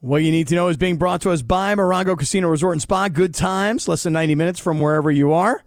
[0.00, 2.80] What you need to know is being brought to us by Morongo Casino Resort and
[2.80, 3.08] Spa.
[3.08, 5.64] Good times, less than 90 minutes from wherever you are.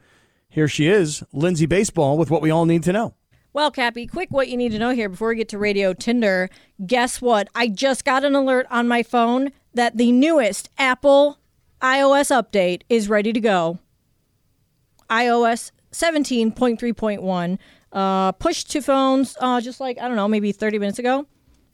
[0.47, 3.13] Here she is, Lindsay Baseball, with what we all need to know.
[3.52, 6.49] Well, Cappy, quick what you need to know here before we get to Radio Tinder.
[6.86, 7.49] Guess what?
[7.54, 11.38] I just got an alert on my phone that the newest Apple
[11.82, 13.79] iOS update is ready to go.
[15.10, 17.58] iOS 17.3.1
[17.91, 21.27] uh, pushed to phones uh, just like, I don't know, maybe 30 minutes ago.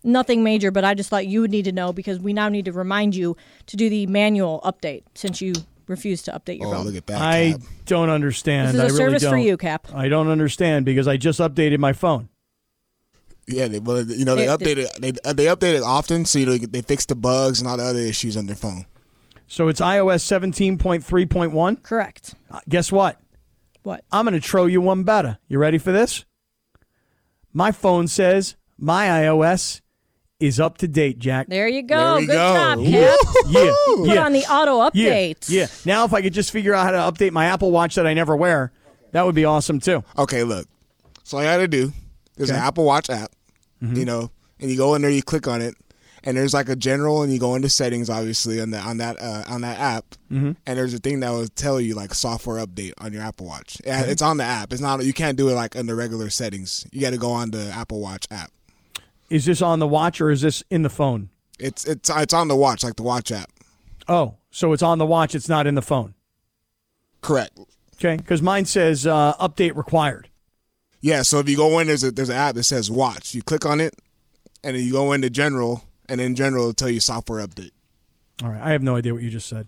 [0.07, 2.65] Nothing major, but I just thought you would need to know because we now need
[2.65, 3.35] to remind you
[3.67, 5.53] to do the manual update since you
[5.87, 6.85] refused to update your Oh, phone.
[6.85, 7.21] look at that.
[7.21, 7.61] I Cap.
[7.85, 8.69] don't understand.
[8.69, 9.41] This is a I really service for don't.
[9.41, 9.87] you, Cap.
[9.93, 12.29] I don't understand because I just updated my phone.
[13.47, 16.39] Yeah, they, well, you know they They- updated they uh, they update it often, so
[16.39, 18.85] you know they fix the bugs and all the other issues on their phone.
[19.47, 21.81] So it's iOS 17.3.1.
[21.83, 22.33] Correct.
[22.51, 23.19] Uh, Guess what?
[23.83, 24.03] What?
[24.11, 25.37] I'm going to throw you one better.
[25.47, 26.25] You ready for this?
[27.53, 29.79] My phone says my iOS
[30.39, 31.47] is up to date, Jack.
[31.47, 32.15] There you go.
[32.17, 32.53] There Good go.
[32.53, 32.85] job, Woo.
[32.91, 33.17] Cap.
[33.47, 35.49] Yeah, Put yeah, on the auto yeah, update.
[35.49, 35.67] yeah.
[35.85, 38.13] Now, if I could just figure out how to update my Apple Watch that I
[38.13, 38.71] never wear,
[39.13, 40.03] that would be awesome too.
[40.17, 40.67] Okay, look.
[41.23, 41.91] So all you got to do
[42.35, 42.59] there's Okay.
[42.59, 43.31] an Apple Watch app,
[43.81, 43.95] Mm-hmm.
[43.95, 45.75] you know, and you go in there, you click on it,
[46.23, 49.19] and there's like a general, and you go into settings, obviously, on the on that
[49.21, 50.51] uh, on that app, Mm-hmm.
[50.65, 53.77] and there's a thing that will tell you like software update on your Apple Watch.
[53.85, 54.71] Yeah, it's on the app.
[54.73, 56.85] It's not you can't do it like in the regular settings.
[56.91, 58.51] You got to go on the Apple Watch app.
[59.29, 61.29] Is this on the watch or is this in the phone?
[61.59, 63.49] It's it's it's on the watch, like the watch app.
[64.07, 65.35] Oh, so it's on the watch.
[65.35, 66.13] It's not in the phone.
[67.21, 67.59] Correct.
[67.95, 70.29] Okay, because mine says uh, update required.
[71.01, 73.33] Yeah, so if you go in, there's a there's an app that says watch.
[73.33, 73.95] You click on it,
[74.63, 77.71] and then you go into general, and in general it'll tell you software update.
[78.43, 79.67] All right, I have no idea what you just said.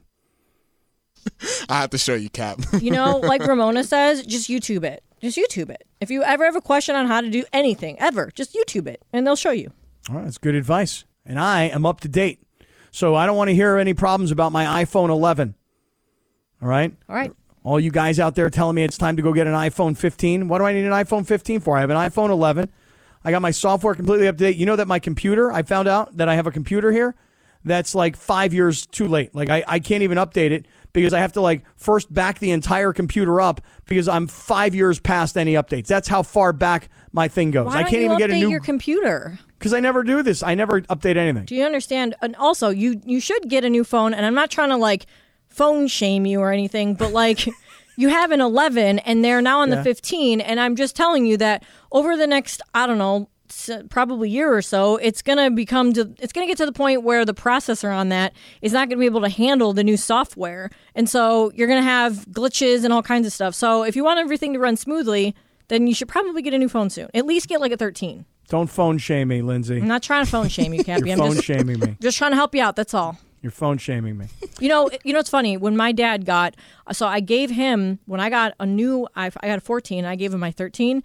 [1.70, 2.60] I have to show you, Cap.
[2.80, 5.04] You know, like Ramona says, just YouTube it.
[5.22, 5.86] Just YouTube it.
[6.00, 9.04] If you ever have a question on how to do anything, ever, just YouTube it
[9.12, 9.72] and they'll show you.
[10.10, 11.04] All right, that's good advice.
[11.26, 12.42] And I am up to date.
[12.92, 15.56] So I don't want to hear any problems about my iPhone 11.
[16.62, 16.96] All right?
[17.08, 17.32] All right.
[17.64, 20.48] All you guys out there telling me it's time to go get an iPhone 15.
[20.48, 21.78] What do I need an iPhone 15 for?
[21.78, 22.72] I have an iPhone 11.
[23.24, 24.56] I got my software completely up to date.
[24.56, 27.16] You know that my computer, I found out that I have a computer here
[27.64, 29.36] that's like five years too late.
[29.36, 32.52] Like I, I can't even update it because I have to like first back the
[32.52, 35.88] entire computer up because I'm five years past any updates.
[35.88, 37.68] That's how far back my thing goes.
[37.68, 39.38] Why I can't even get a new your computer?
[39.58, 40.42] because I never do this.
[40.42, 41.46] I never update anything.
[41.46, 42.16] Do you understand?
[42.22, 44.14] And also, you you should get a new phone.
[44.14, 45.06] And I'm not trying to like
[45.50, 47.46] phone shame you or anything, but like
[47.98, 49.76] you have an 11 and they're now on Yeah.
[49.76, 50.40] the 15.
[50.40, 53.28] And I'm just telling you that over the next I don't know
[53.90, 56.72] probably year or so it's going to become to it's going to get to the
[56.72, 59.84] point where the processor on that is not going to be able to handle the
[59.84, 63.84] new software and so you're going to have glitches and all kinds of stuff so
[63.84, 65.34] if you want everything to run smoothly
[65.68, 68.26] then you should probably get a new phone soon at least get like a 13
[68.50, 69.78] Don't phone shame me, Lindsay.
[69.80, 71.98] i'm not trying to phone shame you cappy You're i'm phone just shaming me.
[72.02, 74.26] just trying to help you out that's all You're phone shaming me.
[74.60, 76.56] you know, you know, it's funny when my dad got.
[76.92, 79.08] So I gave him when I got a new.
[79.16, 80.04] I, I got a 14.
[80.04, 81.02] I gave him my 13,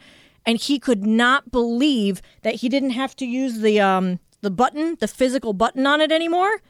[0.47, 4.97] and he could not believe that he didn't have to use the um the button,
[5.01, 6.61] the physical button on it anymore,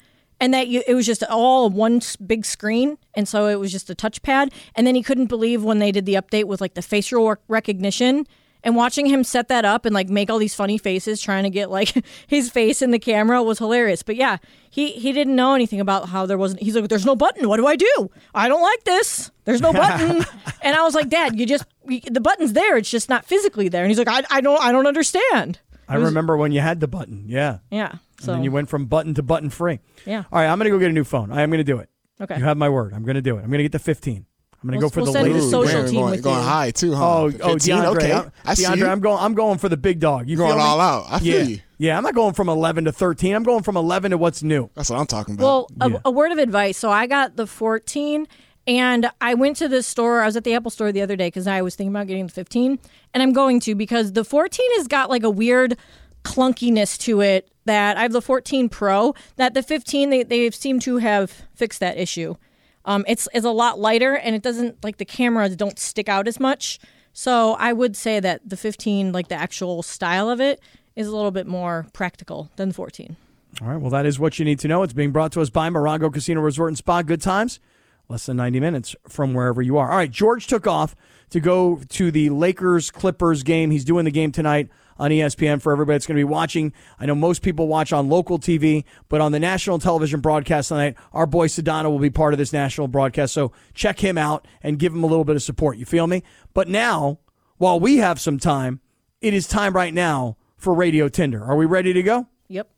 [0.40, 3.90] and that you, it was just all one big screen, and so it was just
[3.90, 4.52] a touchpad.
[4.74, 8.26] And then he couldn't believe when they did the update with like the facial recognition.
[8.64, 11.50] And watching him set that up and like make all these funny faces trying to
[11.50, 11.94] get like
[12.26, 14.02] his face in the camera was hilarious.
[14.02, 14.38] But yeah,
[14.70, 16.62] he he didn't know anything about how there wasn't.
[16.62, 17.48] He's like, "There's no button.
[17.48, 18.10] What do I do?
[18.34, 19.30] I don't like this.
[19.44, 20.24] There's no button."
[20.62, 22.76] and I was like, "Dad, you just you, the button's there.
[22.78, 25.96] It's just not physically there." And he's like, "I, I don't I don't understand." I
[25.96, 27.24] remember when you had the button.
[27.28, 27.58] Yeah.
[27.70, 27.90] Yeah.
[27.90, 29.80] And So then you went from button to button free.
[30.06, 30.24] Yeah.
[30.32, 31.30] All right, I'm going to go get a new phone.
[31.30, 31.90] I am going to do it.
[32.20, 32.38] Okay.
[32.38, 32.94] You have my word.
[32.94, 33.40] I'm going to do it.
[33.40, 34.24] I'm going to get the 15.
[34.64, 35.50] I'm going to We'll- go for we'll the send the latest.
[35.50, 36.42] social You're team going, with going you.
[36.42, 37.04] high too, huh?
[37.04, 37.96] Oh, oh, DeAndre.
[37.96, 38.86] Okay, I'm, I see DeAndre, you.
[38.86, 39.18] I'm going.
[39.22, 40.26] I'm going for the big dog.
[40.26, 41.04] You You're going all out.
[41.10, 41.58] I feel Yeah, you.
[41.76, 41.96] yeah.
[41.98, 43.34] I'm not going from 11 to 13.
[43.34, 44.70] I'm going from 11 to what's new.
[44.74, 45.44] That's what I'm talking about.
[45.44, 45.98] Well, a, Yeah.
[46.06, 46.78] a word of advice.
[46.78, 48.26] So I got the 14
[48.66, 50.22] and I went to this store.
[50.22, 52.26] I was at the Apple store the other day because I was thinking about getting
[52.26, 52.78] the 15
[53.12, 55.76] and I'm going to because the 14 has got like a weird
[56.24, 60.80] clunkiness to it that I have the 14 Pro that the 15 they, they seem
[60.80, 62.36] to have fixed that issue.
[62.84, 66.28] Um, it's, it's a lot lighter and it doesn't like the cameras don't stick out
[66.28, 66.78] as much.
[67.12, 70.60] So I would say that the 15, like the actual style of it,
[70.96, 73.16] is a little bit more practical than the 14.
[73.62, 73.76] All right.
[73.76, 74.82] Well, that is what you need to know.
[74.82, 77.02] It's being brought to us by Morongo Casino Resort and Spa.
[77.02, 77.60] Good times,
[78.08, 79.90] less than 90 minutes from wherever you are.
[79.90, 80.10] All right.
[80.10, 80.96] George took off
[81.34, 83.72] to go to the Lakers Clippers game.
[83.72, 86.72] He's doing the game tonight on ESPN for everybody that's going to be watching.
[87.00, 90.94] I know most people watch on local TV, but on the national television broadcast tonight,
[91.12, 93.34] our boy Sedano will be part of this national broadcast.
[93.34, 95.76] So check him out and give him a little bit of support.
[95.76, 96.22] You feel me?
[96.54, 97.18] But now,
[97.56, 98.78] while we have some time,
[99.20, 101.42] it is time right now for Radio Tinder.
[101.42, 102.28] Are we ready to go?
[102.46, 102.70] Yep.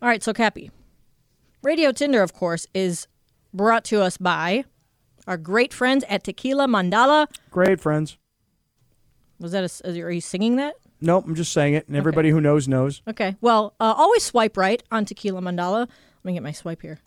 [0.00, 0.70] All right, so Cappy,
[1.60, 3.08] Radio Tinder, of course, is
[3.52, 4.64] brought to us by
[5.26, 7.26] our great friends at Tequila Mandala.
[7.50, 8.18] Great friends.
[9.38, 10.76] Was that a, are you singing that?
[11.00, 13.02] Nope, I'm just saying it, and everybody who knows knows.
[13.06, 13.36] Okay.
[13.40, 15.80] Well, uh, always swipe right on Tequila Mandala.
[15.80, 17.00] Let me get my swipe here.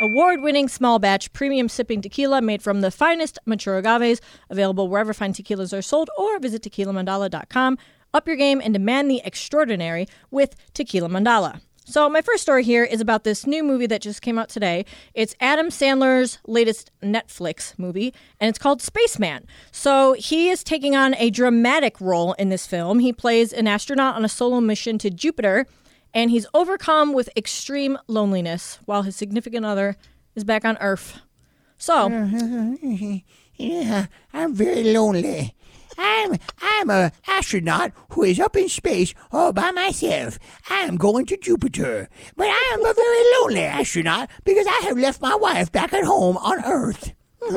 [0.00, 5.14] Award winning small batch premium sipping tequila made from the finest mature agaves, available wherever
[5.14, 7.78] fine tequilas are sold, or visit tequilamandala.com.
[8.12, 11.60] Up your game and demand the extraordinary with Tequila Mandala.
[11.86, 14.86] So, my first story here is about this new movie that just came out today.
[15.12, 19.46] It's Adam Sandler's latest Netflix movie, and it's called Spaceman.
[19.70, 23.00] So, he is taking on a dramatic role in this film.
[23.00, 25.66] He plays an astronaut on a solo mission to Jupiter,
[26.14, 29.96] and he's overcome with extreme loneliness while his significant other
[30.34, 31.20] is back on Earth.
[31.76, 32.08] So,
[33.56, 35.54] Yeah, I'm very lonely.
[35.98, 40.38] I'm I'm a astronaut who is up in space all by myself.
[40.70, 44.98] I am going to Jupiter, but I am a very lonely astronaut because I have
[44.98, 47.12] left my wife back at home on Earth.
[47.50, 47.54] is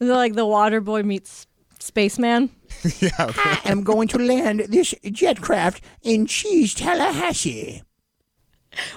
[0.00, 1.46] it like the water boy meets
[1.78, 2.50] spaceman?
[3.02, 7.82] I am going to land this jet craft in Cheese, Tallahassee.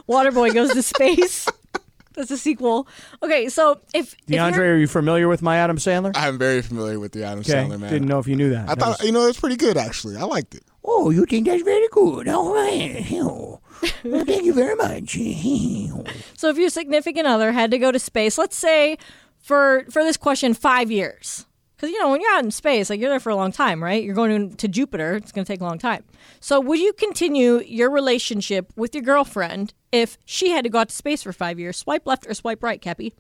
[0.08, 1.48] Waterboy goes to space.
[2.14, 2.88] That's a sequel.
[3.24, 6.12] Okay, so if, if DeAndre, you're- are you familiar with my Adam Sandler?
[6.16, 7.92] I'm very familiar with the Adam Okay, Sandler man.
[7.92, 8.64] didn't know if you knew that.
[8.70, 10.18] I That thought was- you know it's pretty good actually.
[10.18, 10.64] I liked it.
[10.84, 12.28] Oh, you think that's very good?
[12.28, 13.06] All right.
[13.14, 13.60] Oh,
[14.04, 15.18] well, thank you very much.
[16.38, 18.98] So if your significant other had to go to space, let's say
[19.40, 21.46] for for this question, five years,
[21.82, 23.84] because you know when you're out in space, like you're there for a long time,
[23.84, 24.04] right?
[24.04, 25.16] You're going to, Jupiter.
[25.16, 26.04] It's going to take a long time.
[26.40, 30.90] So would you continue your relationship with your girlfriend if she had to go out
[30.90, 31.78] to space for five years?
[31.78, 33.16] Swipe left or swipe right, Cappy?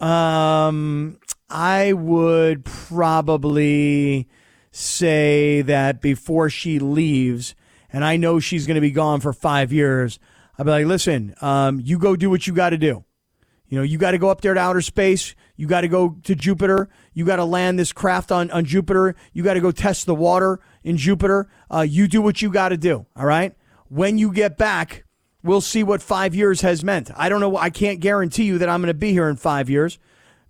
[0.00, 1.18] Um,
[1.50, 4.26] I would probably
[4.70, 7.54] say that before she leaves,
[7.92, 10.18] and I know she's going to be gone for five years,
[10.58, 13.04] I'd be like, listen, um, you go do what you got to do.
[13.74, 15.34] You know, you got to go up there to outer space.
[15.56, 16.88] You got to go to Jupiter.
[17.12, 19.16] You got to land this craft on, on Jupiter.
[19.32, 21.48] You got to go test the water in Jupiter.
[21.68, 23.04] Uh, you do what you got to do.
[23.16, 23.52] All right.
[23.88, 25.02] When you get back,
[25.42, 27.10] we'll see what five years has meant.
[27.16, 27.56] I don't know.
[27.56, 29.98] I can't guarantee you that I'm going to be here in five years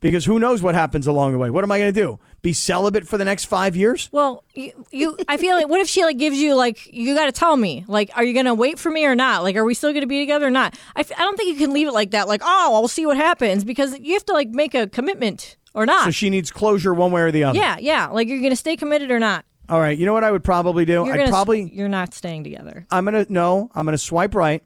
[0.05, 1.49] because who knows what happens along the way.
[1.49, 2.19] What am I going to do?
[2.43, 4.11] Be celibate for the next five years?
[4.13, 7.25] Well, you, you I feel like what if she like gives you like you got
[7.25, 9.43] to tell me like are you gonna wait for me or not?
[9.43, 10.79] Like are we still gonna be together or not?
[10.95, 12.29] I, f- I don't think you can leave it like that.
[12.29, 15.87] Like oh I'll see what happens because you have to like make a commitment or
[15.87, 16.05] not.
[16.05, 17.59] So she needs closure one way or the other.
[17.59, 18.09] yeah, yeah.
[18.09, 19.47] Like you're gonna stay committed or not.
[19.71, 19.97] All right.
[19.97, 21.07] You know what I would probably do?
[21.07, 21.63] I'd probably.
[21.73, 22.87] you're not staying together.
[22.91, 23.71] I'm gonna no.
[23.75, 24.63] I'm gonna swipe right.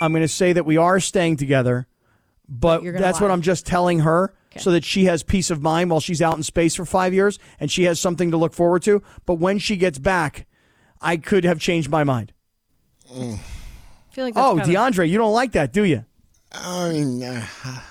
[0.00, 1.88] I'm gonna say that we are staying together,
[2.48, 3.32] but gonna that's what.
[3.32, 6.42] I'm just telling her so that she has peace of mind while she's out in
[6.42, 9.02] space for five years and she has something to look forward to.
[9.26, 10.46] But when she gets back,
[11.00, 12.32] I could have changed my mind.
[13.10, 13.38] I
[14.10, 16.04] feel like that's Oh, kinda- DeAndre, you don't like that, do you?
[16.52, 17.44] I mean, uh,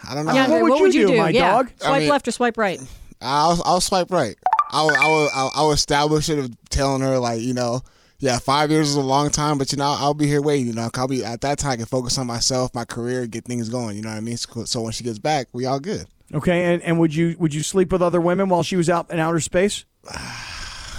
[0.10, 0.31] I don't know.
[0.31, 1.51] DeAndre, What would you do, my yeah.
[1.51, 1.71] dog?
[1.80, 2.80] Swipe I mean- left or swipe right.
[3.21, 4.36] I'll I'll swipe right.
[4.71, 7.81] I'll I'll I'll, I'll establish it of telling her like you know.
[8.24, 10.68] Yeah, five years is a long time, but you know I'll be here waiting.
[10.68, 11.72] You know, I'll be at that time.
[11.72, 13.98] I can focus on myself, my career, get things going.
[13.98, 14.38] You know what I mean?
[14.38, 16.08] So, so when she gets back, we all good.
[16.34, 19.12] Okay, and, and would you would you sleep with other women while she was out
[19.12, 19.84] in outer space?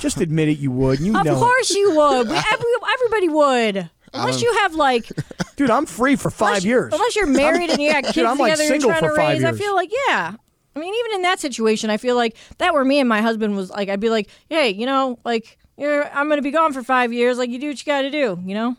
[0.00, 1.00] Just admit it, you would.
[1.00, 1.38] You Of know, it.
[1.38, 2.28] course you would.
[2.28, 3.90] We- Every, everybody would.
[4.12, 5.10] Unless you have like
[5.56, 5.70] dude.
[5.70, 6.92] I'm free for five unless, years.
[6.92, 9.16] Unless you're married and you got kids Dude, I'm, like, together, you're trying for to
[9.16, 9.44] five raise.
[9.44, 10.34] I feel like yeah.
[10.76, 13.56] I mean, even in that situation, I feel like that were me and my husband
[13.56, 16.72] was like, I'd be like, hey, you know, like you're, I'm going to be gone
[16.72, 17.38] for five years.
[17.38, 18.76] Like you do what you got to do, you know.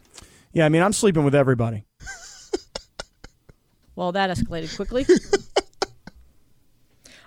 [0.54, 1.86] Yeah, I mean, I'm sleeping with everybody.
[3.96, 5.06] Well, that escalated quickly.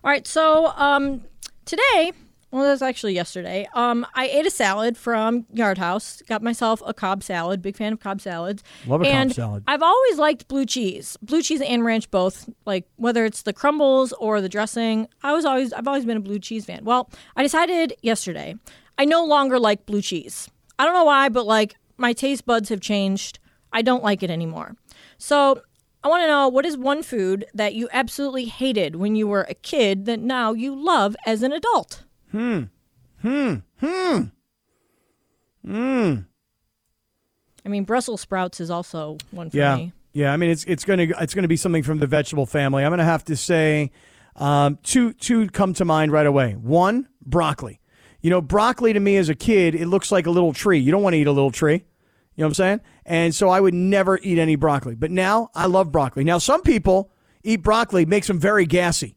[0.04, 1.22] All right, so um,
[1.64, 2.12] today,
[2.50, 3.66] well, that was actually yesterday.
[3.74, 6.22] Um, I ate a salad from Yard House.
[6.28, 7.62] Got myself a Cobb salad.
[7.62, 8.62] Big fan of Cobb salads.
[8.86, 9.64] Love a Cobb and salad.
[9.66, 12.48] I've always liked blue cheese, blue cheese and ranch both.
[12.64, 16.20] Like whether it's the crumbles or the dressing, I was always I've always been a
[16.20, 16.84] blue cheese fan.
[16.84, 18.54] Well, I decided yesterday
[18.98, 20.50] I no longer like blue cheese.
[20.78, 23.38] I don't know why, but like my taste buds have changed.
[23.72, 24.76] I don't like it anymore.
[25.18, 25.62] So
[26.02, 29.42] I want to know what is one food that you absolutely hated when you were
[29.48, 32.04] a kid that now you love as an adult?
[32.30, 32.64] Hmm.
[33.22, 33.54] Hmm.
[33.80, 34.22] Hmm.
[35.66, 36.14] Hmm.
[37.64, 39.92] I mean, Brussels sprouts is also one for Yeah, me.
[40.12, 40.32] yeah.
[40.32, 42.84] I mean, it's it's gonna it's gonna be something from the vegetable family.
[42.84, 43.90] I'm gonna have to say
[44.36, 46.52] um, two two come to mind right away.
[46.54, 47.80] One, broccoli.
[48.20, 50.78] You know, broccoli to me as a kid, it looks like a little tree.
[50.78, 51.74] You don't want to eat a little tree.
[51.74, 52.80] You know what I'm saying?
[53.04, 54.94] And so I would never eat any broccoli.
[54.94, 56.24] But now I love broccoli.
[56.24, 57.10] Now some people
[57.42, 59.16] eat broccoli makes them very gassy.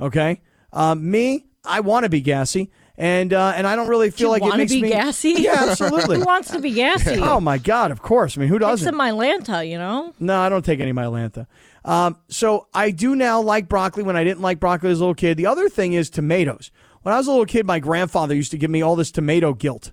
[0.00, 0.40] Okay,
[0.72, 4.30] um, me, I want to be gassy, and uh, and I don't really feel you
[4.32, 5.32] like it want to makes be me gassy?
[5.38, 6.18] Yeah, absolutely.
[6.18, 7.16] Who wants to be gassy?
[7.20, 8.36] oh my God, of course.
[8.36, 8.84] I mean, who doesn't?
[8.84, 10.14] some Mylanta, you know.
[10.18, 11.46] No, I don't take any Mylanta.
[11.84, 15.14] Um, so I do now like broccoli when I didn't like broccoli as a little
[15.14, 15.36] kid.
[15.36, 16.70] The other thing is tomatoes.
[17.02, 19.54] When I was a little kid, my grandfather used to give me all this tomato
[19.54, 19.92] guilt.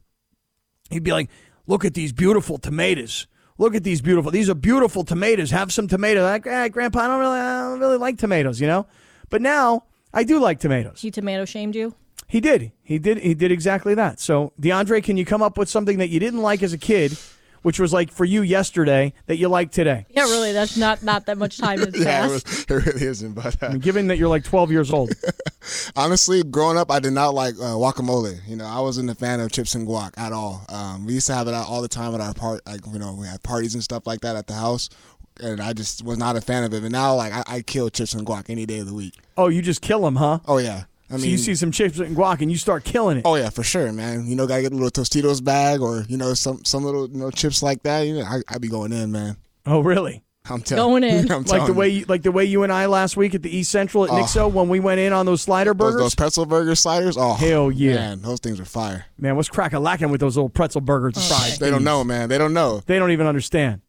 [0.89, 1.29] He'd be like,
[1.65, 3.27] "Look at these beautiful tomatoes.
[3.57, 4.31] Look at these beautiful.
[4.31, 5.51] These are beautiful tomatoes.
[5.51, 8.67] Have some tomatoes." Like, eh, Grandpa, I don't really, I don't really like tomatoes, you
[8.67, 8.87] know.
[9.29, 11.01] But now I do like tomatoes.
[11.01, 11.95] He tomato shamed you.
[12.27, 12.73] He did.
[12.83, 13.19] He did.
[13.19, 14.19] He did exactly that.
[14.19, 17.17] So, DeAndre, can you come up with something that you didn't like as a kid,
[17.61, 20.05] which was like for you yesterday that you like today?
[20.09, 20.53] Yeah, really.
[20.53, 22.45] That's not not that much time has Yeah, it, passed.
[22.47, 23.33] was, it really isn't.
[23.33, 25.11] But uh, Given that you're like 12 years old.
[25.95, 28.39] honestly, growing up, I did not like uh, guacamole.
[28.47, 30.65] You know, I wasn't a fan of chips and guac at all.
[30.69, 32.99] Um, we used to have it out all the time at our part, like you
[32.99, 34.89] know, we had parties and stuff like that at the house,
[35.41, 36.81] and I just was not a fan of it.
[36.81, 39.15] But now, like, I, I kill chips and guac any day of the week.
[39.35, 40.39] Oh, you just kill them, huh?
[40.47, 43.17] Oh yeah, I So mean, you see some chips and guac and you start killing
[43.17, 43.23] it.
[43.25, 44.27] oh yeah, for sure, man.
[44.27, 47.17] You know, gotta get a little Tostitos bag or you know some some little you
[47.17, 48.01] know chips like that.
[48.01, 49.37] You know, I I be going in, man.
[49.65, 50.23] Oh, really?
[50.49, 51.31] I'm telling Going in.
[51.31, 51.99] I'm Like the way you.
[51.99, 54.43] you, like the way you and I last week at the East Central at Nixo
[54.43, 54.47] oh.
[54.47, 56.01] when we went in on those slider Those, burgers.
[56.01, 57.95] those pretzel burger sliders, oh Hell yeah.
[57.95, 59.05] man, those things are fire.
[59.17, 61.59] Man, what's crack a lacking with those little pretzel burgers and oh, fries?
[61.59, 62.29] They don't know, man.
[62.29, 62.81] They don't know.
[62.85, 63.81] They don't even understand.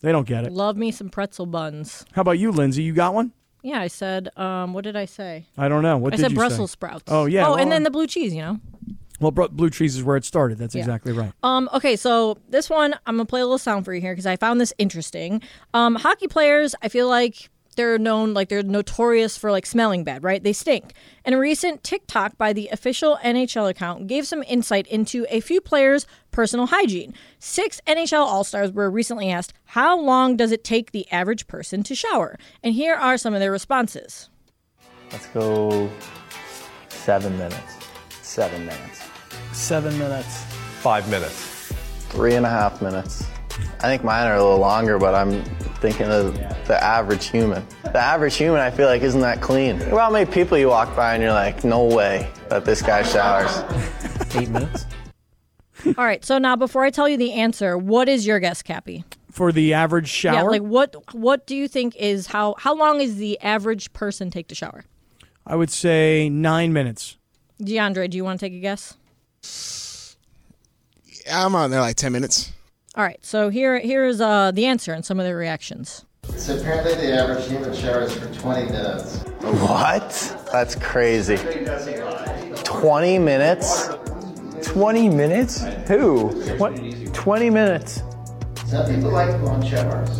[0.00, 0.52] They don't get it.
[0.52, 2.06] Love me some pretzel buns.
[2.12, 2.82] How about you, Lindsay?
[2.82, 3.32] You got one?
[3.62, 4.36] Yeah, I said.
[4.38, 5.46] Um, what did I say?
[5.58, 5.96] I don't know.
[5.98, 6.72] What I did said you Brussels say?
[6.72, 7.04] sprouts.
[7.08, 8.34] Oh, yeah, Oh, well, and then the blue cheese.
[8.34, 8.60] You know.
[9.20, 10.56] Well, Blue cheese is where it started.
[10.56, 10.80] That's Yeah.
[10.80, 11.32] exactly right.
[11.42, 14.24] Um, okay, so this one I'm gonna play a little sound for you here because
[14.26, 15.42] I found this interesting.
[15.74, 20.24] Um, hockey players, I feel like they're known like they're notorious for like smelling bad,
[20.24, 20.42] right?
[20.42, 20.92] They stink.
[21.24, 25.60] And a recent TikTok by the official NHL account gave some insight into a few
[25.60, 27.14] players' personal hygiene.
[27.38, 31.82] Six NHL All Stars were recently asked, "How long does it take the average person
[31.84, 34.28] to shower?" And here are some of their responses.
[35.12, 35.90] Let's go
[36.88, 37.76] seven minutes.
[38.22, 39.02] Seven minutes.
[39.52, 40.44] Seven minutes.
[40.80, 41.72] Five minutes.
[42.10, 43.24] Three and a half minutes.
[43.80, 45.42] I think mine are a little longer, but I'm
[45.80, 46.34] thinking of
[46.66, 47.66] the average human.
[47.84, 49.78] The average human, I feel like, isn't that clean.
[49.78, 52.82] Think about how many people you walk by and you're like, no way that this
[52.82, 53.50] guy showers.
[54.36, 54.86] Eight minutes.
[55.86, 59.04] All right, so now before I tell you the answer, what is your guess, Cappy?
[59.30, 63.00] For the average shower, Yeah, like what what do you think is how how long
[63.00, 64.84] is the average person take to shower?
[65.46, 67.16] I would say nine minutes.
[67.62, 68.96] DeAndre, do you want to take a guess?
[71.32, 72.52] I'm on there like ten minutes.
[73.00, 76.04] All right, so here here's uh, the answer and some of the reactions.
[76.36, 79.20] So apparently the average human showers for 20 minutes.
[79.40, 80.38] What?
[80.52, 81.38] That's crazy.
[82.62, 83.88] 20 minutes?
[84.68, 85.64] 20 minutes?
[85.88, 86.26] Who?
[86.58, 86.76] What?
[87.14, 88.02] 20 minutes.
[88.66, 90.10] Some people like long showers.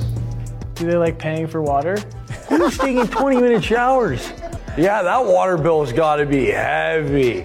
[0.72, 1.98] Do they like paying for water?
[2.48, 4.32] Who's taking 20 minute showers?
[4.78, 7.44] Yeah, that water bill's got to be heavy.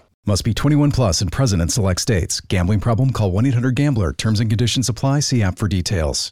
[0.27, 2.41] Must be 21 plus and present in select states.
[2.41, 3.11] Gambling problem?
[3.11, 4.13] Call 1 800 Gambler.
[4.13, 5.21] Terms and conditions apply.
[5.21, 6.31] See app for details.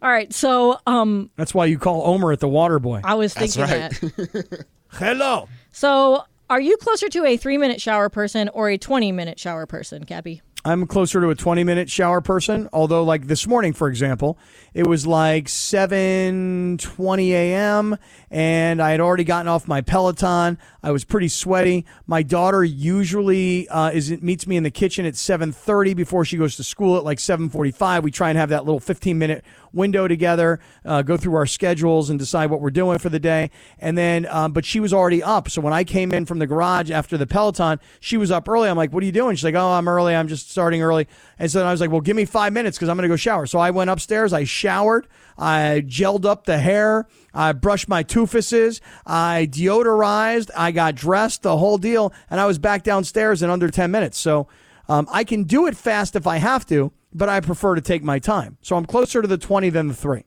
[0.00, 3.00] All right, so um, That's why you call Omer at the water boy.
[3.02, 3.90] I was That's thinking right.
[3.90, 4.66] that.
[4.92, 5.48] Hello.
[5.72, 9.66] So, are you closer to a three minute shower person or a twenty minute shower
[9.66, 10.40] person, Cappy?
[10.64, 12.68] I'm closer to a 20 minute shower person.
[12.72, 14.38] Although, like this morning, for example,
[14.74, 17.98] it was like 7:20 a.m.
[18.30, 20.58] and I had already gotten off my Peloton.
[20.82, 21.84] I was pretty sweaty.
[22.06, 26.56] My daughter usually uh, is meets me in the kitchen at 7:30 before she goes
[26.56, 28.02] to school at like 7:45.
[28.02, 32.10] We try and have that little 15 minute window together, uh, go through our schedules
[32.10, 33.50] and decide what we're doing for the day.
[33.78, 35.48] And then, um, but she was already up.
[35.48, 38.68] So when I came in from the garage after the Peloton, she was up early.
[38.68, 40.14] I'm like, "What are you doing?" She's like, "Oh, I'm early.
[40.14, 41.06] I'm just starting early.
[41.38, 43.16] And so I was like, well, give me five minutes because I'm going to go
[43.16, 43.46] shower.
[43.46, 44.32] So I went upstairs.
[44.32, 45.08] I showered.
[45.36, 47.08] I gelled up the hair.
[47.34, 48.80] I brushed my toofuses.
[49.04, 50.50] I deodorized.
[50.56, 52.12] I got dressed, the whole deal.
[52.30, 54.18] And I was back downstairs in under 10 minutes.
[54.18, 54.46] So
[54.88, 58.04] um, I can do it fast if I have to, but I prefer to take
[58.04, 58.58] my time.
[58.62, 60.24] So I'm closer to the 20 than the three.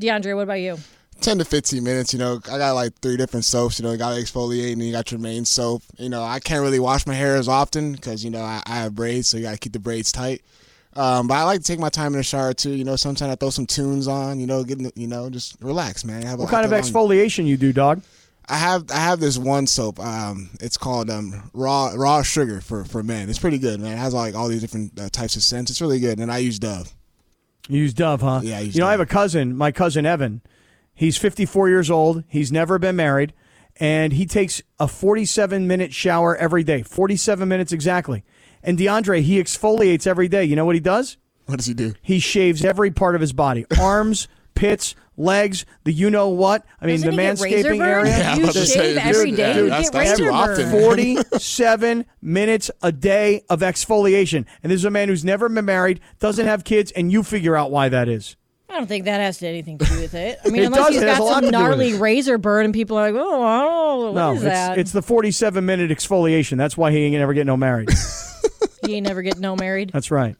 [0.00, 0.78] DeAndre, what about you?
[1.20, 2.40] 10 to 15 minutes, you know.
[2.50, 3.92] I got like three different soaps, you know.
[3.92, 5.82] You got to exfoliate and you got your main soap.
[5.96, 8.76] You know, I can't really wash my hair as often because, you know, I, I
[8.80, 10.42] have braids, so you got to keep the braids tight.
[10.96, 12.70] Um, but I like to take my time in the shower too.
[12.70, 14.38] You know, sometimes I throw some tunes on.
[14.40, 16.22] You know, getting you know, just relax, man.
[16.22, 18.02] Have a- What kind of after a long- exfoliation you do, dog?
[18.46, 19.98] I have I have this one soap.
[19.98, 23.30] Um, it's called um raw raw sugar for for men.
[23.30, 23.92] It's pretty good, man.
[23.92, 25.70] It has like all these different uh, types of scents.
[25.70, 26.94] It's really good, and I use Dove.
[27.68, 28.40] You use Dove, huh?
[28.44, 30.42] Yeah, You know, I have a cousin, my cousin Evan.
[30.92, 32.22] He's 54 years old.
[32.28, 33.32] He's never been married,
[33.80, 36.82] and he takes a 47 minute shower every day.
[36.82, 38.22] 47 minutes exactly.
[38.64, 40.44] And DeAndre, he exfoliates every day.
[40.44, 41.16] You know what he does?
[41.46, 41.92] What does he do?
[42.02, 46.64] He shaves every part of his body: arms, pits, legs, the you know what.
[46.80, 47.88] I mean, Doesn't the he get razor manscaping burn?
[48.06, 48.18] area.
[48.18, 50.04] Yeah, I was You about to say, shave every dude, day, dude, you that's- get
[50.04, 50.70] that's too razor often.
[50.70, 50.80] burn.
[51.30, 54.46] 47 minutes a day of exfoliation.
[54.62, 57.54] And this is a man who's never been married, doesn't have kids, and you figure
[57.56, 58.36] out why that is.
[58.70, 60.38] I don't think that has anything to do with it.
[60.44, 61.68] I mean, It unless does, he's it has got a lot some to do with
[61.68, 62.00] gnarly it.
[62.00, 64.78] razor burn, and people are like, "Oh, I don't know, what no, is it's, that?"
[64.78, 66.56] it's the 47 minute exfoliation.
[66.56, 67.90] That's why he ain't never get no married.
[68.88, 69.90] You ain't never get no married.
[69.92, 70.36] That's right.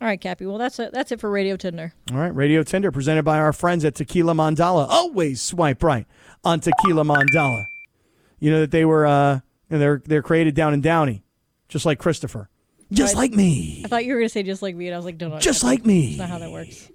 [0.00, 0.44] All right, Cappy.
[0.44, 0.92] Well, that's it.
[0.92, 1.94] That's it for Radio Tinder.
[2.12, 4.86] All right, Radio Tinder presented by our friends at Tequila Mandala.
[4.88, 6.06] Always swipe right
[6.44, 7.64] on Tequila Mandala.
[8.38, 9.40] You know that they were uh,
[9.70, 11.24] and they're they're created down in Downey,
[11.68, 12.50] just like Christopher,
[12.92, 13.80] just I- like me.
[13.84, 15.38] I thought you were gonna say just like me, and I was like, "No, no,
[15.38, 16.08] Just like me.
[16.16, 16.90] That's not how that works."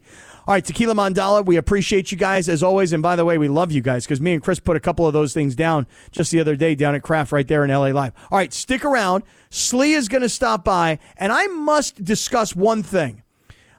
[0.48, 2.93] All right, Tequila Mandala, we appreciate you guys as always.
[2.93, 5.05] And by the way, we love you guys because me and Chris put a couple
[5.05, 7.88] of those things down just the other day down at Craft right there in LA
[7.88, 8.13] Live.
[8.31, 9.24] All right, stick around.
[9.51, 13.21] Sli is going to stop by, and I must discuss one thing.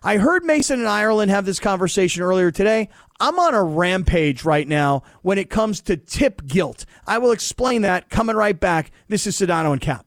[0.04, 2.88] I heard Mason and Ireland have this conversation earlier today.
[3.20, 6.84] I'm on a rampage right now when it comes to tip guilt.
[7.06, 8.90] I will explain that coming right back.
[9.08, 10.06] This is Sedano and Cap.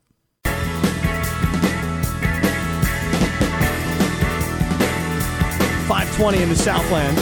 [6.17, 7.17] 520 in the Southland.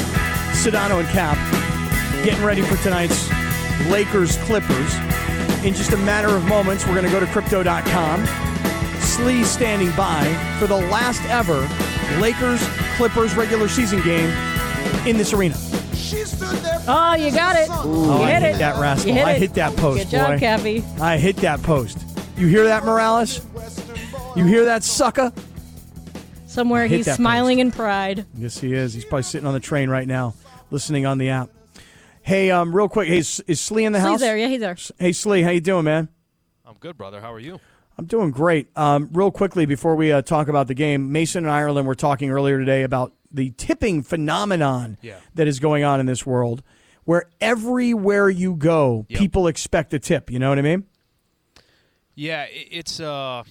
[0.56, 1.36] Sedano and Cap
[2.24, 3.28] getting ready for tonight's
[3.90, 4.94] Lakers Clippers.
[5.66, 8.24] In just a matter of moments, we're going to go to crypto.com.
[9.02, 10.24] Sli standing by
[10.60, 11.68] for the last ever
[12.22, 12.62] Lakers
[12.98, 14.30] Clippers regular season game
[15.08, 15.56] in this arena.
[16.88, 17.68] Oh, you got it.
[17.72, 18.58] Oh, you I hit hit it.
[18.60, 19.08] that rascal.
[19.10, 20.40] You hit I hit that post, Good job, boy.
[20.40, 20.84] Cappy.
[21.02, 21.98] I hit that post.
[22.38, 23.44] You hear that, Morales?
[24.36, 25.32] You hear that, sucker?
[26.54, 28.26] Somewhere Hit he's that smiling in pride.
[28.38, 28.94] Yes, he is.
[28.94, 30.36] He's probably sitting on the train right now,
[30.70, 31.50] listening on the app.
[32.22, 34.20] Hey, um, real quick, hey, is, is Sli in the Sli's house?
[34.20, 34.38] there.
[34.38, 34.76] Yeah, he's there.
[35.00, 36.10] Hey, Sli, how you doing, man?
[36.66, 37.20] I'm good, brother.
[37.22, 37.60] How are you?
[37.98, 38.68] I'm doing great.
[38.78, 42.30] Um, real quickly before we uh, talk about the game, Mason and Ireland were talking
[42.30, 45.16] earlier today about the tipping phenomenon Yeah.
[45.34, 46.62] that is going on in this world,
[47.04, 49.20] where everywhere you go, Yep.
[49.20, 50.30] people expect a tip.
[50.32, 50.86] You know what I mean?
[52.16, 53.44] Yeah, it's uh, I,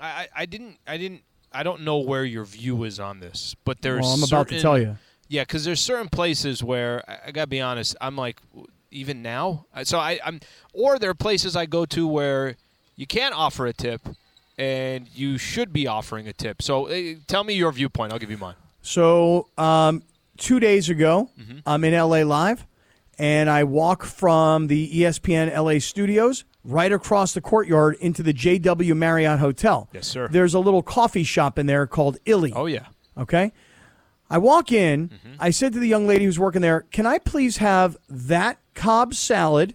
[0.00, 1.22] I- I didn't, I didn't,
[1.56, 4.02] I don't know where your view is on this, but there's.
[4.02, 4.96] Well, I'm about to certain- tell you.
[5.28, 7.96] Yeah, because there's certain places where I, I gotta be honest.
[8.00, 8.40] I'm like,
[8.92, 9.66] even now.
[9.82, 10.40] So I, I'm,
[10.72, 12.56] or there are places I go to where
[12.94, 14.00] you can't offer a tip,
[14.56, 16.62] and you should be offering a tip.
[16.62, 18.12] So uh, tell me your viewpoint.
[18.12, 18.54] I'll give you mine.
[18.82, 20.02] So, um,
[20.36, 21.58] two days ago, Mm-hmm.
[21.66, 22.64] I'm in LA Live,
[23.18, 28.96] and I walk from the ESPN LA studios right across the courtyard into the JW
[28.96, 29.88] Marriott Hotel.
[29.92, 30.28] Yes, sir.
[30.28, 32.52] There's a little coffee shop in there called Illy.
[32.54, 32.86] Oh yeah.
[33.16, 33.52] Okay.
[34.28, 35.08] I walk in.
[35.08, 35.34] Mm-hmm.
[35.38, 39.14] I said to the young lady who's working there, "Can I please have that Cobb
[39.14, 39.74] salad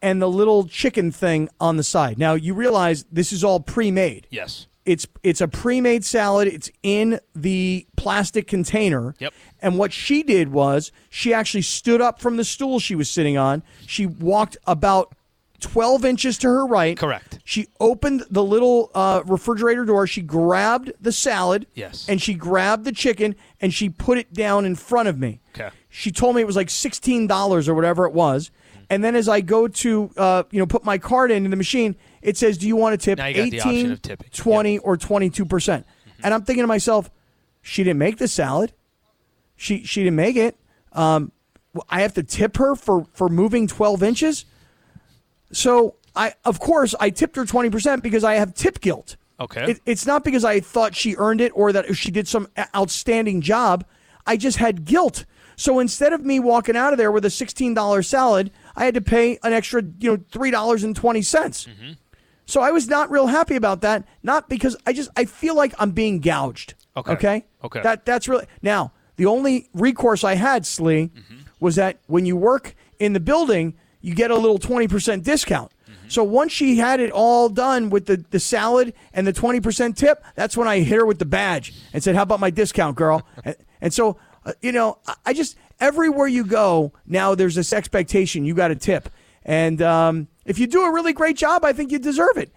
[0.00, 4.26] and the little chicken thing on the side?" Now you realize this is all pre-made.
[4.30, 4.66] Yes.
[4.84, 6.48] It's it's a pre-made salad.
[6.48, 9.14] It's in the plastic container.
[9.18, 9.34] Yep.
[9.60, 13.36] And what she did was she actually stood up from the stool she was sitting
[13.36, 13.62] on.
[13.86, 15.14] She walked about
[15.62, 16.96] 12 inches to her right.
[16.98, 17.38] Correct.
[17.44, 20.06] She opened the little uh, refrigerator door.
[20.06, 21.66] She grabbed the salad.
[21.74, 22.06] Yes.
[22.08, 25.40] And she grabbed the chicken and she put it down in front of me.
[25.54, 25.70] Okay.
[25.88, 28.50] She told me it was like sixteen dollars or whatever it was.
[28.90, 31.56] And then as I go to uh, you know put my card in in the
[31.56, 34.02] machine, it says, "Do you want to tip Now you got the 18, option of
[34.02, 34.28] tipping.
[34.32, 35.86] 20, or twenty two percent?"
[36.22, 37.10] And I'm thinking to myself,
[37.62, 38.72] she didn't make the salad.
[39.56, 40.56] She she didn't make it.
[40.92, 41.32] Um,
[41.88, 44.44] I have to tip her for for moving twelve inches.
[45.52, 49.16] So I of course I tipped her twenty percent because I have tip guilt.
[49.40, 49.72] Okay.
[49.72, 53.40] It, it's not because I thought she earned it or that she did some outstanding
[53.40, 53.84] job.
[54.26, 55.24] I just had guilt.
[55.56, 58.94] So instead of me walking out of there with a sixteen dollar salad, I had
[58.94, 61.66] to pay an extra, you know, three dollars and twenty cents.
[62.46, 64.04] So I was not real happy about that.
[64.22, 66.74] Not because I just I feel like I'm being gouged.
[66.96, 67.12] Okay.
[67.12, 67.44] Okay.
[67.64, 67.82] Okay.
[67.82, 71.36] That that's really now the only recourse I had, Sli, Mm-hmm.
[71.60, 75.72] was that when you work in the building, you get a little twenty percent discount.
[75.84, 76.08] Mm-hmm.
[76.08, 79.96] So once she had it all done with the, the salad and the twenty percent
[79.96, 82.96] tip, that's when I hit her with the badge and said, "How about my discount,
[82.96, 87.54] girl?" and, and so uh, you know, I, I just everywhere you go now, there's
[87.54, 89.08] this expectation you got to tip,
[89.44, 92.52] and um, if you do a really great job, I think you deserve it.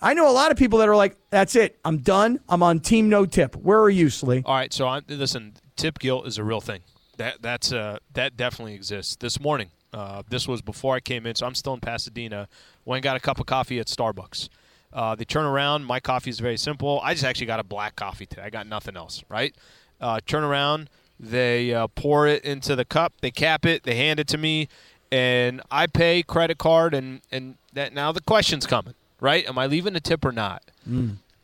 [0.00, 2.40] I know a lot of people that are like, "That's it, I'm done.
[2.48, 4.42] I'm on team no tip." Where are you, Sli?
[4.44, 6.80] All right, so I'm, listen, tip guilt is a real thing.
[7.16, 9.16] That that's uh, that definitely exists.
[9.16, 12.48] This morning, uh, this was before I came in, so I'm still in Pasadena.
[12.84, 14.48] Went and got a cup of coffee at Starbucks.
[14.92, 15.84] Uh, they turn around.
[15.84, 17.00] My coffee is very simple.
[17.02, 18.42] I just actually got a black coffee today.
[18.42, 19.22] I got nothing else.
[19.28, 19.54] Right?
[20.00, 20.88] Uh, turn around.
[21.20, 23.12] They uh, pour it into the cup.
[23.20, 23.82] They cap it.
[23.82, 24.68] They hand it to me,
[25.10, 26.94] and I pay credit card.
[26.94, 28.94] And and that now the question's coming.
[29.20, 29.48] Right?
[29.48, 30.62] Am I leaving a tip or not?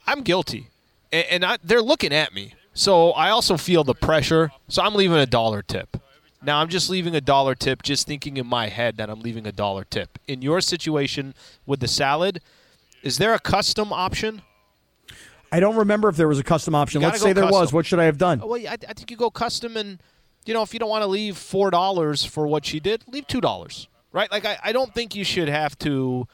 [0.07, 0.69] I'm guilty,
[1.13, 2.55] and, and I, they're looking at me.
[2.73, 4.53] So I also feel the pressure.
[4.69, 5.97] So I'm leaving a dollar tip.
[6.45, 9.47] Now I'm just leaving a dollar tip, just thinking in my head that I'm leaving
[9.47, 10.19] a dollar tip.
[10.29, 11.35] In your situation
[11.67, 12.41] with the salad,
[13.03, 14.43] is there a custom option?
[15.51, 17.01] I don't remember if there was a custom option.
[17.01, 17.73] Let's say there was.
[17.73, 18.41] What should I have done?
[18.41, 20.01] Well, I, I think you go custom, and
[20.45, 23.27] you know if you don't want to leave four dollars for what she did, leave
[23.27, 23.89] two dollars.
[24.13, 24.31] Right?
[24.31, 26.27] Like I, I don't think you should have to.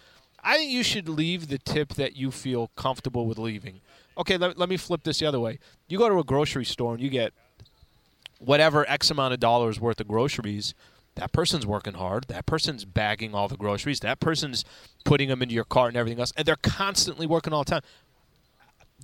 [0.43, 3.81] I think you should leave the tip that you feel comfortable with leaving.
[4.17, 5.59] Okay, let, let me flip this the other way.
[5.89, 7.33] You go to a grocery store and you get
[8.41, 10.75] whatever X amount of dollars worth of groceries.
[11.17, 12.27] That person's working hard.
[12.29, 14.01] That person's bagging all the groceries.
[14.01, 14.65] That person's
[15.05, 16.33] putting them into your cart and everything else.
[16.37, 17.83] And they're constantly working all the time.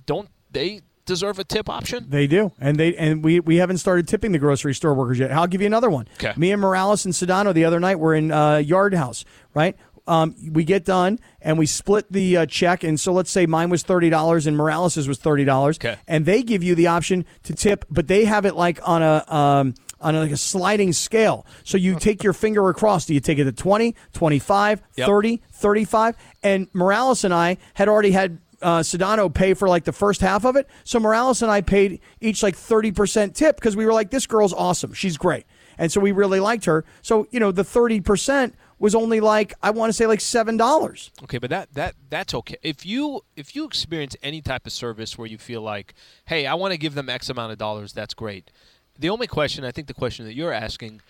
[0.05, 2.05] Don't they deserve a tip option?
[2.09, 5.31] They do, and they and we we haven't started tipping the grocery store workers yet.
[5.31, 6.07] I'll give you another one.
[6.17, 6.33] 'Kay.
[6.37, 9.75] Me and Morales and Sedano the other night were in uh, Yard House, right?
[10.07, 13.69] Um, we get done and we split the uh, check, and so let's say mine
[13.69, 15.97] was thirty dollars and Morales's was thirty dollars, 'Kay.
[16.07, 19.25] and they give you the option to tip, but they have it like on a
[19.27, 21.45] um, on a, like a sliding scale.
[21.63, 23.05] So you take your finger across.
[23.05, 25.07] Do you take it to 20, 25, Yep.
[25.07, 26.15] 30, 35?
[26.43, 30.45] And Morales and I had already had uh, Sedano pay for like the first half
[30.45, 30.67] of it.
[30.83, 34.53] So Morales and I paid each like 30% tip because we were like, this girl's
[34.53, 34.93] awesome.
[34.93, 35.45] She's great.
[35.79, 36.85] And so we really liked her.
[37.01, 41.09] So, you know, the 30% was only like, I want to say like $7.
[41.23, 42.57] Okay, but that that that's okay.
[42.61, 45.93] If you if you experience any type of service where you feel like,
[46.25, 48.51] hey, I want to give them X amount of dollars, that's great.
[48.99, 51.01] The only question, I think, the question that you're asking,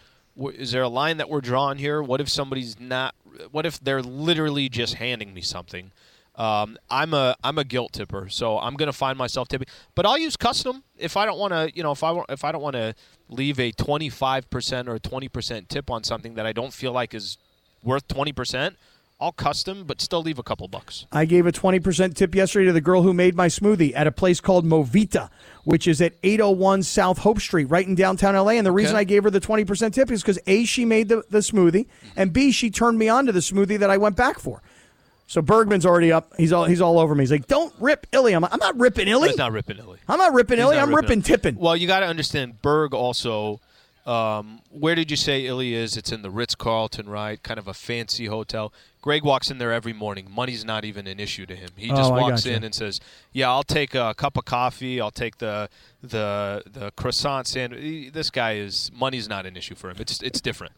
[0.54, 2.02] is there a line that we're drawing here?
[2.02, 3.16] What if somebody's not?
[3.52, 5.92] What if they're literally just handing me something?
[6.36, 9.68] Um, I'm a I'm a guilt tipper, so I'm gonna find myself tipping.
[9.96, 11.72] But I'll use custom if I don't want to.
[11.74, 12.94] You know, if I if I don't want to
[13.30, 17.16] leave a 25 percent or 20 percent tip on something that I don't feel like
[17.16, 17.38] is
[17.84, 18.76] worth 20 percent.
[19.20, 21.08] I'll custom, but still leave a couple bucks.
[21.12, 24.12] I gave a 20% tip yesterday to the girl who made my smoothie at a
[24.12, 25.32] place called Movita,
[25.64, 28.52] which is at 801 South Hope Street, right in downtown LA.
[28.52, 29.00] And the reason Okay.
[29.02, 32.32] I gave her the 20% tip is because A, she made the, the smoothie, and
[32.32, 34.62] B, she turned me on to the smoothie that I went back for.
[35.26, 36.32] So Bergman's already up.
[36.38, 37.24] He's all he's all over me.
[37.24, 39.30] He's like, "Don't rip Illy." I'm, I'm not ripping Illy.
[39.30, 39.98] That's not ripping Illy.
[40.08, 40.76] I'm not ripping He's Illy.
[40.78, 41.56] not I'm ripping tipping.
[41.58, 43.60] Well, you got to understand, Berg also.
[44.08, 45.98] Um, where did you say Illy is?
[45.98, 47.42] It's in the Ritz Carlton, right?
[47.44, 48.72] Kind of a fancy hotel.
[49.02, 50.28] Greg walks in there every morning.
[50.32, 51.70] Money's not even an issue to him.
[51.76, 53.00] He just Oh, walks in and says,
[53.34, 55.02] "Yeah, I'll take a cup of coffee.
[55.02, 55.70] I'll take the
[56.02, 59.98] the the croissant sandwich." This guy is money's not an issue for him.
[60.00, 60.74] It's it's different.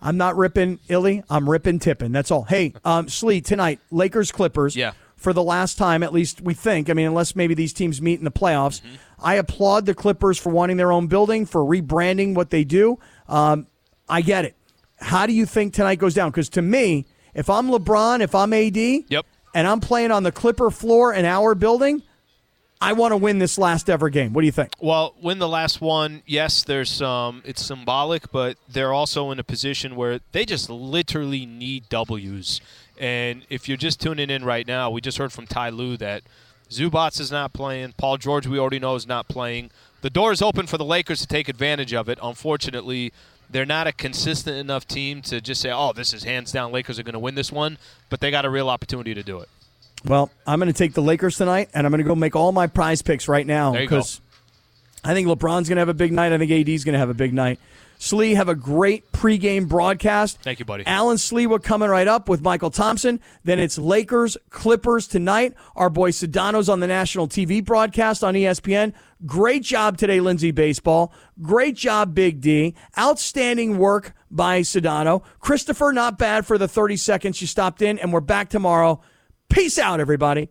[0.00, 1.24] I'm not ripping Illy.
[1.30, 2.12] I'm ripping tipping.
[2.12, 2.42] That's all.
[2.44, 4.76] Hey, um, Sli, tonight, Lakers Clippers.
[4.76, 4.92] Yeah.
[5.26, 6.88] For the last time, at least we think.
[6.88, 8.80] I mean, unless maybe these teams meet in the playoffs.
[9.18, 13.00] I applaud the Clippers for wanting their own building, for rebranding what they do.
[13.26, 13.66] Um,
[14.08, 14.54] I get it.
[15.00, 16.30] How do you think tonight goes down?
[16.30, 19.26] Because to me, if I'm LeBron, if I'm AD, Yep.
[19.52, 22.04] and I'm playing on the Clipper floor in our building,
[22.80, 24.32] I want to win this last ever game.
[24.32, 24.74] What do you think?
[24.78, 26.22] Well, win the last one.
[26.24, 27.42] Yes, there's some.
[27.44, 32.60] It's symbolic, but they're also in a position where they just literally need W's.
[32.98, 36.22] And if you're just tuning in right now, we just heard from Ty Lue that
[36.70, 37.94] Zubac is not playing.
[37.96, 39.70] Paul George, we already know, is not playing.
[40.02, 42.18] The door is open for the Lakers to take advantage of it.
[42.22, 43.12] Unfortunately,
[43.50, 46.72] they're not a consistent enough team to just say, "Oh, this is hands down.
[46.72, 47.78] Lakers are going to win this one."
[48.08, 49.48] But they got a real opportunity to do it.
[50.04, 52.52] Well, I'm going to take the Lakers tonight, and I'm going to go make all
[52.52, 53.96] my prize picks right now There you go.
[53.96, 54.20] because
[55.04, 56.32] I think LeBron's going to have a big night.
[56.32, 57.58] I think AD's going to have a big night.
[57.98, 60.38] Sli, have a great pregame broadcast.
[60.42, 60.84] Thank you, buddy.
[60.86, 63.20] Allen Sliwa coming right up with Mychal Thompson.
[63.44, 65.54] Then it's Lakers, Clippers tonight.
[65.74, 68.92] Our boy Sedano's on the national TV broadcast on ESPN.
[69.24, 71.12] Great job today, Lindsay Baseball.
[71.40, 72.74] Great job, Big D.
[72.98, 75.22] Outstanding work by Sedano.
[75.40, 79.00] Christopher, not bad for the 30 seconds you stopped in, and we're back tomorrow.
[79.48, 80.50] Peace out, everybody.